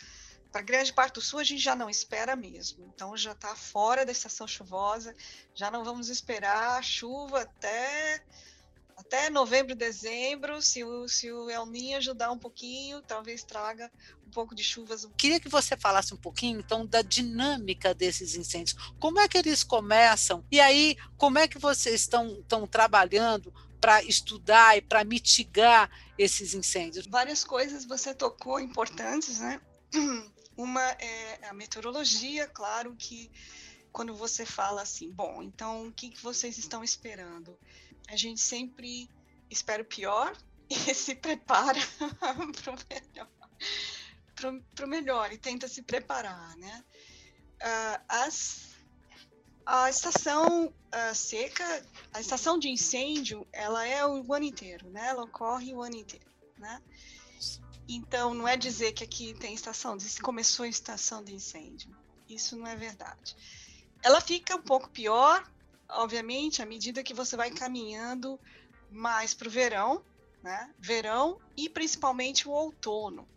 [0.51, 2.91] para grande parte do sul, a gente já não espera mesmo.
[2.93, 5.15] Então, já está fora da estação chuvosa,
[5.55, 8.21] já não vamos esperar chuva até
[8.97, 13.91] até novembro, dezembro, se o, se o El Niño ajudar um pouquinho, talvez traga
[14.25, 15.07] um pouco de chuvas.
[15.17, 18.77] Queria que você falasse um pouquinho, então, da dinâmica desses incêndios.
[18.99, 20.45] Como é que eles começam?
[20.51, 26.53] E aí, como é que vocês estão, estão trabalhando para estudar e para mitigar esses
[26.53, 27.07] incêndios?
[27.07, 29.59] Várias coisas você tocou importantes, né?
[30.61, 33.31] Uma é a meteorologia, claro que
[33.91, 37.57] quando você fala assim, bom, então o que, que vocês estão esperando?
[38.11, 39.09] a gente sempre
[39.49, 40.35] espera o pior
[40.69, 41.79] e se prepara
[42.63, 46.83] para o melhor, pro, melhor e tenta se preparar, né?
[47.61, 48.71] Uh, as,
[49.65, 55.07] a estação uh, seca, a estação de incêndio, ela é o ano inteiro, né?
[55.07, 56.25] Ela ocorre o ano inteiro,
[56.57, 56.81] né?
[57.93, 61.95] Então, não é dizer que aqui tem estação, começou a estação de incêndio.
[62.29, 63.35] Isso não é verdade.
[64.03, 65.43] Ela fica um pouco pior
[65.91, 68.39] obviamente, à medida que você vai caminhando
[68.89, 70.03] mais para o verão,
[70.43, 70.73] né?
[70.79, 73.27] Verão e principalmente o outono,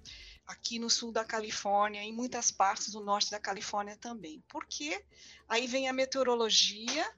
[0.46, 4.42] aqui no sul da Califórnia, em muitas partes do norte da Califórnia também.
[4.48, 5.04] Porque
[5.48, 7.12] aí vem a meteorologia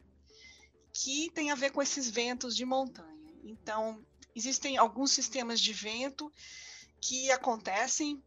[0.93, 3.35] que tem a ver com esses ventos de montanha.
[3.45, 6.33] Então, existem alguns sistemas de vento
[7.07, 8.21] que acontecem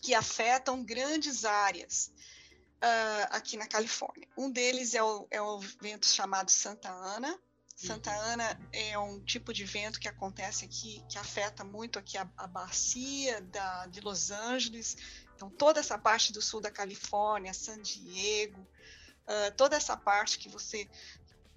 [0.00, 2.10] que afetam grandes áreas
[2.82, 4.26] uh, aqui na Califórnia.
[4.36, 7.38] Um deles é o, é o vento chamado Santa Ana.
[7.76, 8.20] Santa uhum.
[8.20, 12.46] Ana é um tipo de vento que acontece aqui, que afeta muito aqui a, a
[12.46, 14.96] bacia da, de Los Angeles.
[15.34, 20.48] Então, toda essa parte do sul da Califórnia, San Diego, uh, toda essa parte que
[20.48, 20.88] você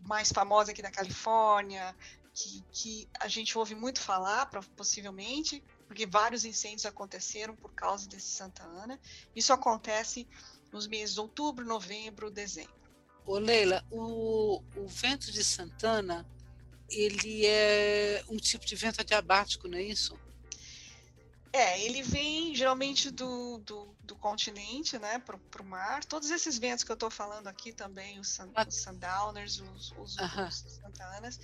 [0.01, 1.95] mais famosa aqui da Califórnia,
[2.33, 8.27] que, que a gente ouve muito falar, possivelmente, porque vários incêndios aconteceram por causa desse
[8.27, 8.99] Santa Ana.
[9.35, 10.27] Isso acontece
[10.71, 12.73] nos meses de outubro, novembro, dezembro.
[13.25, 16.25] Ô Leila, o, o vento de Santana,
[16.89, 20.17] ele é um tipo de vento adiabático, não é isso?
[21.51, 26.03] É, ele vem geralmente do, do, do continente, né, para o mar.
[26.03, 28.65] Todos esses ventos que eu estou falando aqui também, os, sun, ah.
[28.67, 30.47] os sundowners, os, os, uh -huh.
[30.49, 31.39] os santanas,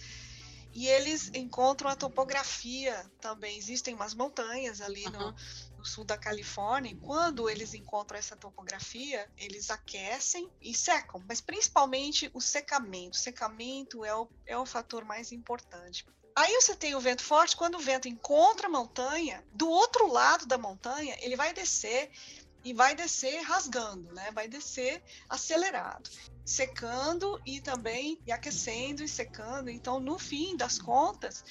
[0.74, 3.58] e eles encontram a topografia também.
[3.58, 5.20] Existem umas montanhas ali uh -huh.
[5.20, 5.36] no,
[5.78, 12.30] no sul da Califórnia, quando eles encontram essa topografia, eles aquecem e secam, mas principalmente
[12.34, 13.18] o secamento.
[13.18, 16.06] O secamento é o, é o fator mais importante.
[16.36, 20.46] Aí você tem o vento forte, quando o vento encontra a montanha, do outro lado
[20.46, 22.10] da montanha, ele vai descer
[22.64, 24.32] e vai descer rasgando, né?
[24.32, 26.10] Vai descer acelerado,
[26.46, 29.70] secando e também e aquecendo e secando.
[29.70, 31.44] Então, no fim das contas,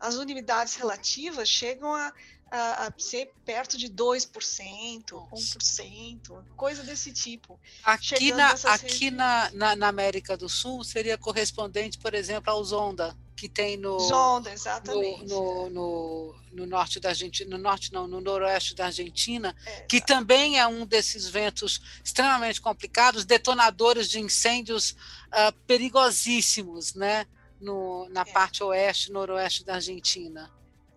[0.00, 2.12] as unidades relativas chegam a,
[2.50, 5.58] a, a ser perto de 2%, Nossa.
[5.58, 7.58] 1%, coisa desse tipo.
[7.82, 13.16] Aqui, na, aqui na, na, na, América do Sul seria correspondente, por exemplo, ao Zonda,
[13.36, 15.24] que tem no, Zonda, exatamente.
[15.24, 19.80] no, no, no, no norte da Argentina, no norte não, no noroeste da Argentina, é,
[19.82, 27.26] que também é um desses ventos extremamente complicados, detonadores de incêndios uh, perigosíssimos, né?
[27.64, 28.24] No, na é.
[28.24, 30.52] parte oeste, noroeste da Argentina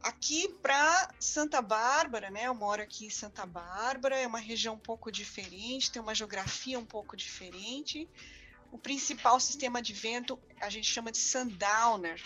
[0.08, 2.48] aqui para Santa Bárbara, né?
[2.48, 6.80] Eu moro aqui em Santa Bárbara, é uma região um pouco diferente, tem uma geografia
[6.80, 8.08] um pouco diferente.
[8.72, 12.22] O principal sistema de vento a gente chama de sundowner,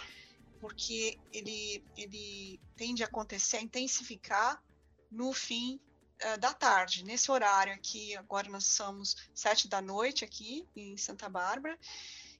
[0.60, 4.62] porque ele, ele tende a acontecer, a intensificar
[5.10, 5.80] no fim
[6.24, 8.16] uh, da tarde, nesse horário aqui.
[8.16, 11.78] Agora nós somos sete da noite aqui em Santa Bárbara.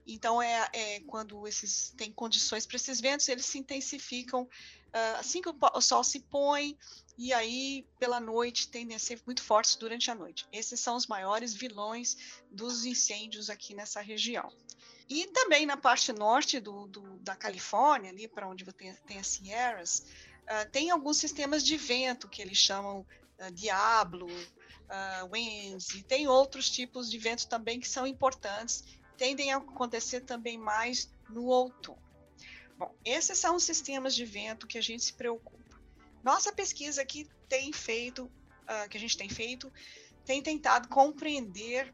[0.06, 5.40] Então é, é quando esses tem condições para esses ventos, eles se intensificam uh, assim
[5.40, 6.76] que o, sol se põe,
[7.16, 10.46] e aí pela noite tendem a ser muito fortes durante a noite.
[10.52, 12.16] Esses são os maiores vilões
[12.50, 14.50] dos incêndios aqui nessa região.
[15.08, 19.26] E também na parte norte do, do da Califórnia, ali para onde tem, tem as
[19.26, 20.06] Sierras,
[20.44, 23.00] uh, tem alguns sistemas de vento que eles chamam
[23.38, 28.84] uh, Diablo, uh, Winds, e tem outros tipos de vento também que são importantes,
[29.16, 32.00] tendem a acontecer também mais no outono.
[32.78, 35.80] Bom, esses são os sistemas de vento que a gente se preocupa.
[36.22, 39.72] Nossa pesquisa aqui tem feito, uh, que a gente tem feito,
[40.24, 41.92] tem tentado compreender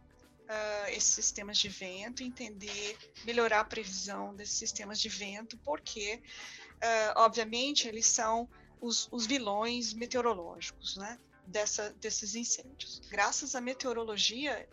[0.49, 6.23] uh, esses sistemas de vento, entender, melhorar a previsão desses sistemas de vento, porque,
[6.77, 8.49] uh, obviamente, eles são
[8.81, 11.19] os, os vilões meteorológicos, né?
[11.47, 13.01] Dessa, desses incêndios.
[13.09, 14.69] Graças à meteorologia,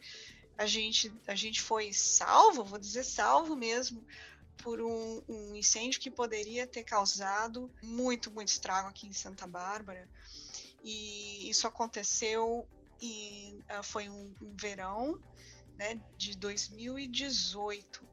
[0.57, 4.05] a gente, a gente foi salvo, vou dizer salvo mesmo,
[4.57, 10.07] por um, um, incêndio que poderia ter causado muito, muito estrago aqui em Santa Bárbara.
[10.83, 12.67] E isso aconteceu
[13.01, 15.19] e uh, foi um, verão
[15.77, 18.03] né, de 2018.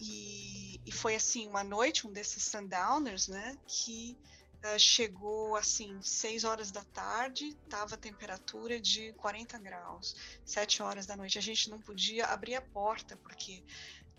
[0.00, 4.16] E, e, foi assim, uma noite, um desses sundowners, né, que
[4.64, 11.06] uh, chegou assim, 6 horas da tarde, tava a temperatura de 40 graus, 7 horas
[11.06, 11.38] da noite.
[11.38, 13.62] A gente não podia abrir a porta, porque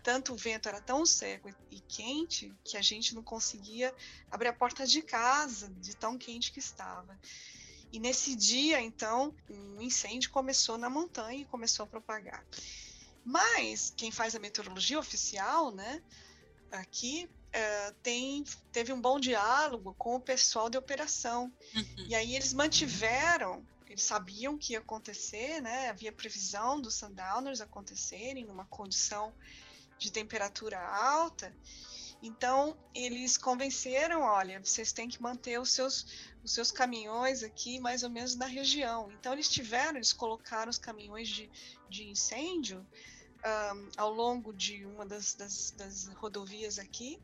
[0.02, 3.94] tanto o vento era tão seco e quente que a gente não conseguia
[4.30, 7.18] abrir a porta de casa de tão quente que estava.
[7.90, 12.44] E nesse dia, então, um incêndio começou na montanha e começou a propagar.
[13.24, 16.02] Mas quem faz a meteorologia oficial, né,
[16.70, 21.52] aqui uh, tem, teve um bom diálogo com o pessoal de operação.
[21.74, 22.06] Uhum.
[22.08, 25.88] E aí eles mantiveram eles sabiam que ia acontecer, né?
[25.88, 29.32] Havia previsão dos sundowners acontecerem numa condição
[29.96, 31.54] de temperatura alta.
[32.20, 36.06] Então, eles convenceram, olha, vocês têm que manter os seus,
[36.42, 39.12] os seus caminhões aqui mais ou menos na região.
[39.12, 41.48] Então, eles tiveram, eles colocaram os caminhões de,
[41.88, 42.84] de incêndio
[43.44, 47.20] um, ao longo de uma das, das, das, rodovias aqui,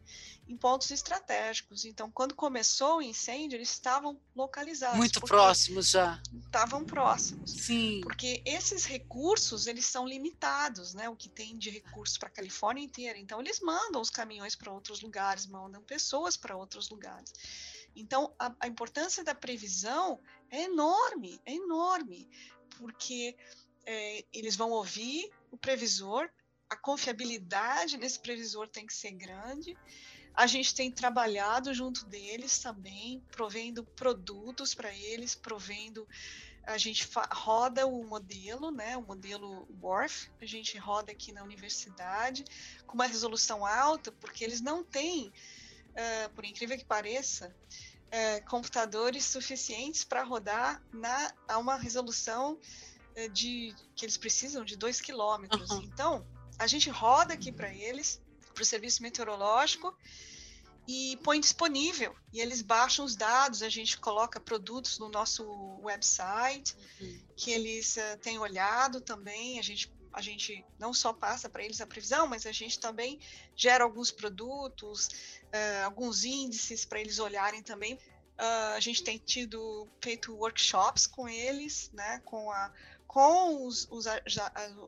[0.47, 1.85] em pontos estratégicos.
[1.85, 4.99] Então, quando começou o incêndio, eles estavam localizados.
[4.99, 6.21] Muito próximos já.
[6.45, 7.53] Estavam próximos.
[7.53, 8.01] Sim.
[8.03, 11.09] Porque esses recursos, eles são limitados, né?
[11.09, 13.19] O que tem de recursos para a Califórnia inteira.
[13.19, 17.33] Então, eles mandam os caminhões para outros lugares, mandam pessoas para outros lugares.
[17.97, 22.29] Então, a, a importância da previsão é enorme, é enorme,
[22.79, 23.37] porque
[23.91, 26.31] é, eles vão ouvir o previsor,
[26.69, 29.77] a confiabilidade nesse previsor tem que ser grande.
[30.33, 36.07] A gente tem trabalhado junto deles também, provendo produtos para eles, provendo.
[36.63, 42.45] A gente roda o modelo, né, o modelo WORF, a gente roda aqui na universidade
[42.87, 47.53] com uma resolução alta, porque eles não têm, uh, por incrível que pareça,
[48.07, 52.57] uh, computadores suficientes para rodar na, a uma resolução
[53.33, 55.71] de que eles precisam de 2 quilômetros.
[55.71, 55.83] Uhum.
[55.83, 56.27] Então,
[56.59, 58.21] a gente roda aqui para eles,
[58.55, 59.97] para o serviço meteorológico,
[60.87, 62.15] e põe disponível.
[62.33, 65.45] E eles baixam os dados, a gente coloca produtos no nosso
[65.83, 67.21] website, uhum.
[67.37, 69.59] que eles uh, têm olhado também.
[69.59, 73.21] A gente, a gente não só passa para eles a previsão, mas a gente também
[73.55, 75.07] gera alguns produtos,
[75.45, 77.95] uh, alguns índices para eles olharem também.
[77.95, 82.73] Uh, a gente tem tido feito workshops com eles, né, com a
[83.11, 84.07] com os, os,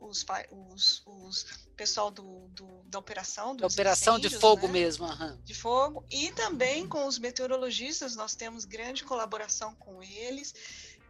[0.00, 0.24] os,
[0.70, 1.46] os, os
[1.76, 3.56] pessoal do, do, da operação.
[3.56, 4.74] Da operação de fogo né?
[4.74, 5.06] mesmo.
[5.06, 5.40] Uhum.
[5.42, 6.06] De fogo.
[6.08, 10.54] E também com os meteorologistas, nós temos grande colaboração com eles,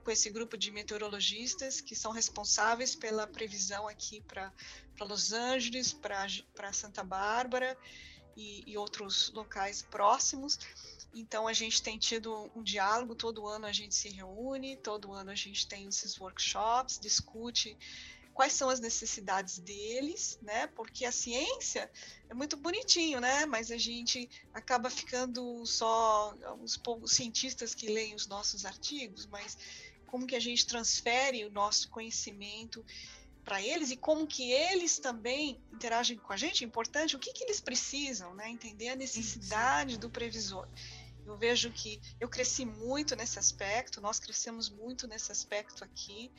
[0.03, 4.51] com esse grupo de meteorologistas que são responsáveis pela previsão aqui para
[4.99, 7.77] Los Angeles, para Santa Bárbara
[8.35, 10.59] e, e outros locais próximos.
[11.15, 15.31] Então a gente tem tido um diálogo, todo ano a gente se reúne, todo ano
[15.31, 17.77] a gente tem esses workshops, discute
[18.33, 20.67] quais são as necessidades deles, né?
[20.69, 21.91] Porque a ciência
[22.29, 23.45] é muito bonitinho, né?
[23.47, 29.59] Mas a gente acaba ficando só os poucos cientistas que leem os nossos artigos, mas
[30.07, 32.85] como que a gente transfere o nosso conhecimento
[33.45, 37.33] para eles e como que eles também interagem com a gente, é importante, o que,
[37.33, 38.49] que eles precisam, né?
[38.49, 40.69] Entender a necessidade do previsor.
[41.27, 46.33] Eu vejo que eu cresci muito nesse aspecto, nós crescemos muito nesse aspecto aqui,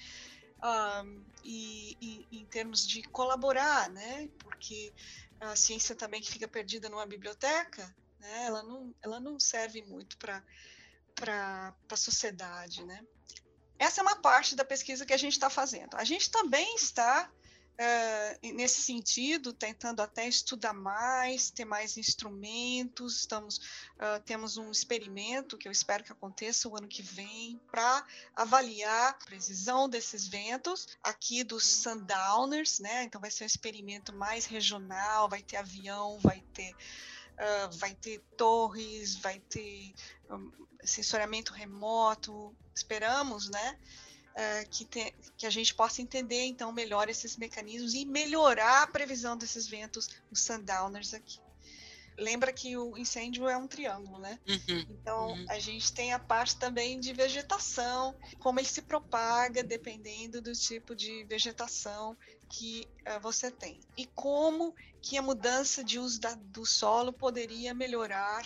[0.63, 4.29] um, e, e, em termos de colaborar, né?
[4.39, 4.93] Porque
[5.39, 8.45] a ciência também que fica perdida numa biblioteca, né?
[8.45, 10.43] Ela não, ela não serve muito para
[11.15, 13.05] para a sociedade, né?
[13.77, 15.95] Essa é uma parte da pesquisa que a gente está fazendo.
[15.95, 17.29] A gente também está
[17.73, 23.21] Uh, nesse sentido, tentando até estudar mais, ter mais instrumentos.
[23.21, 23.57] Estamos,
[23.97, 28.05] uh, temos um experimento que eu espero que aconteça o ano que vem para
[28.35, 33.05] avaliar a precisão desses ventos aqui dos Sundowners, né?
[33.05, 36.75] Então vai ser um experimento mais regional, vai ter avião, vai ter
[37.33, 39.91] Uh, vai ter torres, vai ter
[40.29, 40.51] um,
[40.83, 43.79] sensoriamento remoto, esperamos, né?
[44.33, 48.87] Uh, que, te, que a gente possa entender então melhor esses mecanismos e melhorar a
[48.87, 51.39] previsão desses ventos, os sundowners aqui.
[52.17, 54.39] Lembra que o incêndio é um triângulo, né?
[54.47, 55.45] Uhum, então uhum.
[55.49, 60.95] a gente tem a parte também de vegetação, como ele se propaga dependendo do tipo
[60.95, 62.15] de vegetação
[62.49, 67.73] que uh, você tem e como que a mudança de uso da, do solo poderia
[67.73, 68.45] melhorar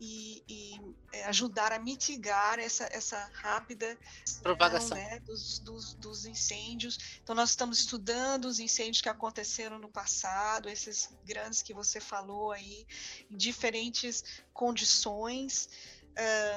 [0.00, 0.80] e, e
[1.12, 3.98] é, ajudar a mitigar essa, essa rápida
[4.42, 7.18] propagação né, dos, dos, dos, incêndios.
[7.22, 12.52] Então, nós estamos estudando os incêndios que aconteceram no passado, esses grandes que você falou
[12.52, 12.86] aí,
[13.30, 15.68] em diferentes condições.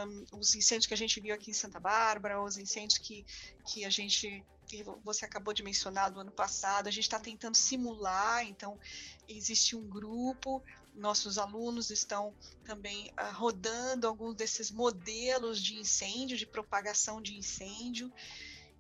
[0.08, 3.26] Um, os incêndios que a gente viu aqui em Santa Bárbara, os incêndios que,
[3.66, 7.58] que a gente que você acabou de mencionar do ano passado, a gente está tentando
[7.58, 8.80] simular, então
[9.28, 10.64] existe um grupo
[10.96, 12.34] nossos alunos estão
[12.64, 18.12] também uh, rodando alguns desses modelos de incêndio, de propagação de incêndio,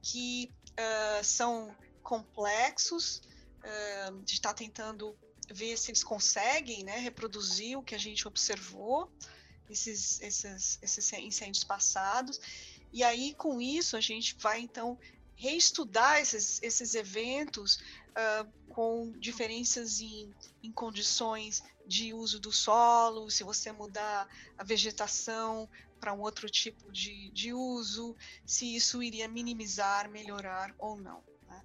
[0.01, 3.21] que uh, são complexos.
[3.63, 5.15] Uh, a gente está tentando
[5.53, 9.11] ver se eles conseguem né, reproduzir o que a gente observou,
[9.69, 12.39] esses, esses, esses incêndios passados.
[12.91, 14.97] E aí, com isso, a gente vai então
[15.35, 17.77] reestudar esses, esses eventos
[18.11, 24.25] uh, com diferenças em, em condições de uso do solo, se você mudar
[24.57, 25.69] a vegetação
[25.99, 28.15] para um outro tipo de, de uso,
[28.45, 31.21] se isso iria minimizar, melhorar ou não.
[31.49, 31.61] Né?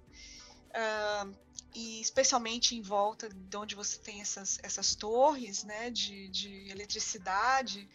[0.75, 1.37] Uh,
[1.73, 7.89] e especialmente em volta de onde você tem essas, essas torres né, de, de eletricidade,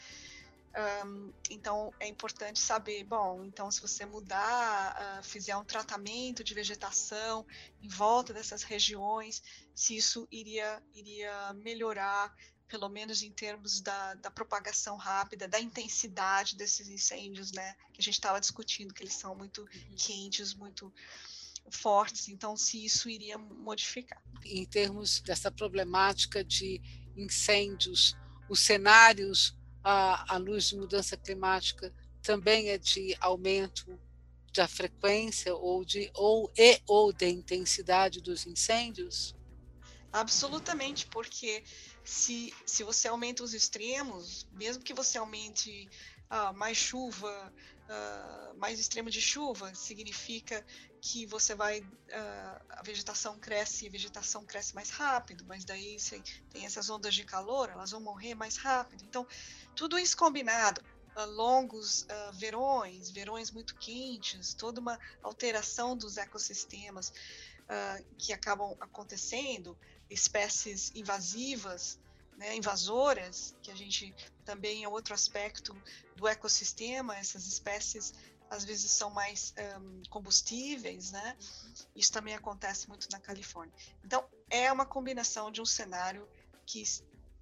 [1.04, 6.54] um, então é importante saber, bom, então se você mudar, uh, fizer um tratamento de
[6.54, 7.46] vegetação
[7.82, 9.42] em volta dessas regiões,
[9.74, 12.34] se isso iria, iria melhorar,
[12.66, 17.74] pelo menos em termos da, da propagação rápida, da intensidade desses incêndios, né?
[17.92, 19.94] Que a gente estava discutindo, que eles são muito uhum.
[19.94, 20.90] quentes, muito
[21.70, 24.20] fortes, então se isso iria modificar.
[24.44, 26.80] Em termos dessa problemática de
[27.14, 28.16] incêndios,
[28.48, 33.98] os cenários à, luz de mudança climática também é de aumento
[34.54, 39.34] da frequência ou de ou e ou de intensidade dos incêndios?
[40.12, 41.64] Absolutamente, porque
[42.04, 45.88] se, se você aumenta os extremos, mesmo que você aumente
[46.30, 47.52] uh, mais chuva,
[47.88, 50.64] uh, mais extremo de chuva, significa
[51.04, 55.96] que você vai uh, a vegetação cresce, a vegetação cresce mais rápido, mas daí
[56.48, 59.02] tem essas ondas de calor, elas vão morrer mais rápido.
[59.02, 59.26] Então,
[59.74, 60.80] tudo isso combinado,
[61.16, 67.12] uh, longos uh, verões, verões muito quentes, toda uma alteração dos ecossistemas
[68.18, 69.78] que acabam acontecendo,
[70.10, 71.98] espécies invasivas,
[72.36, 75.74] né, invasoras, que a gente também é outro aspecto
[76.14, 78.12] do ecossistema, essas espécies
[78.52, 81.36] às vezes são mais um, combustíveis, né?
[81.96, 83.74] Isso também acontece muito na Califórnia.
[84.04, 86.28] Então, é uma combinação de um cenário
[86.66, 86.82] que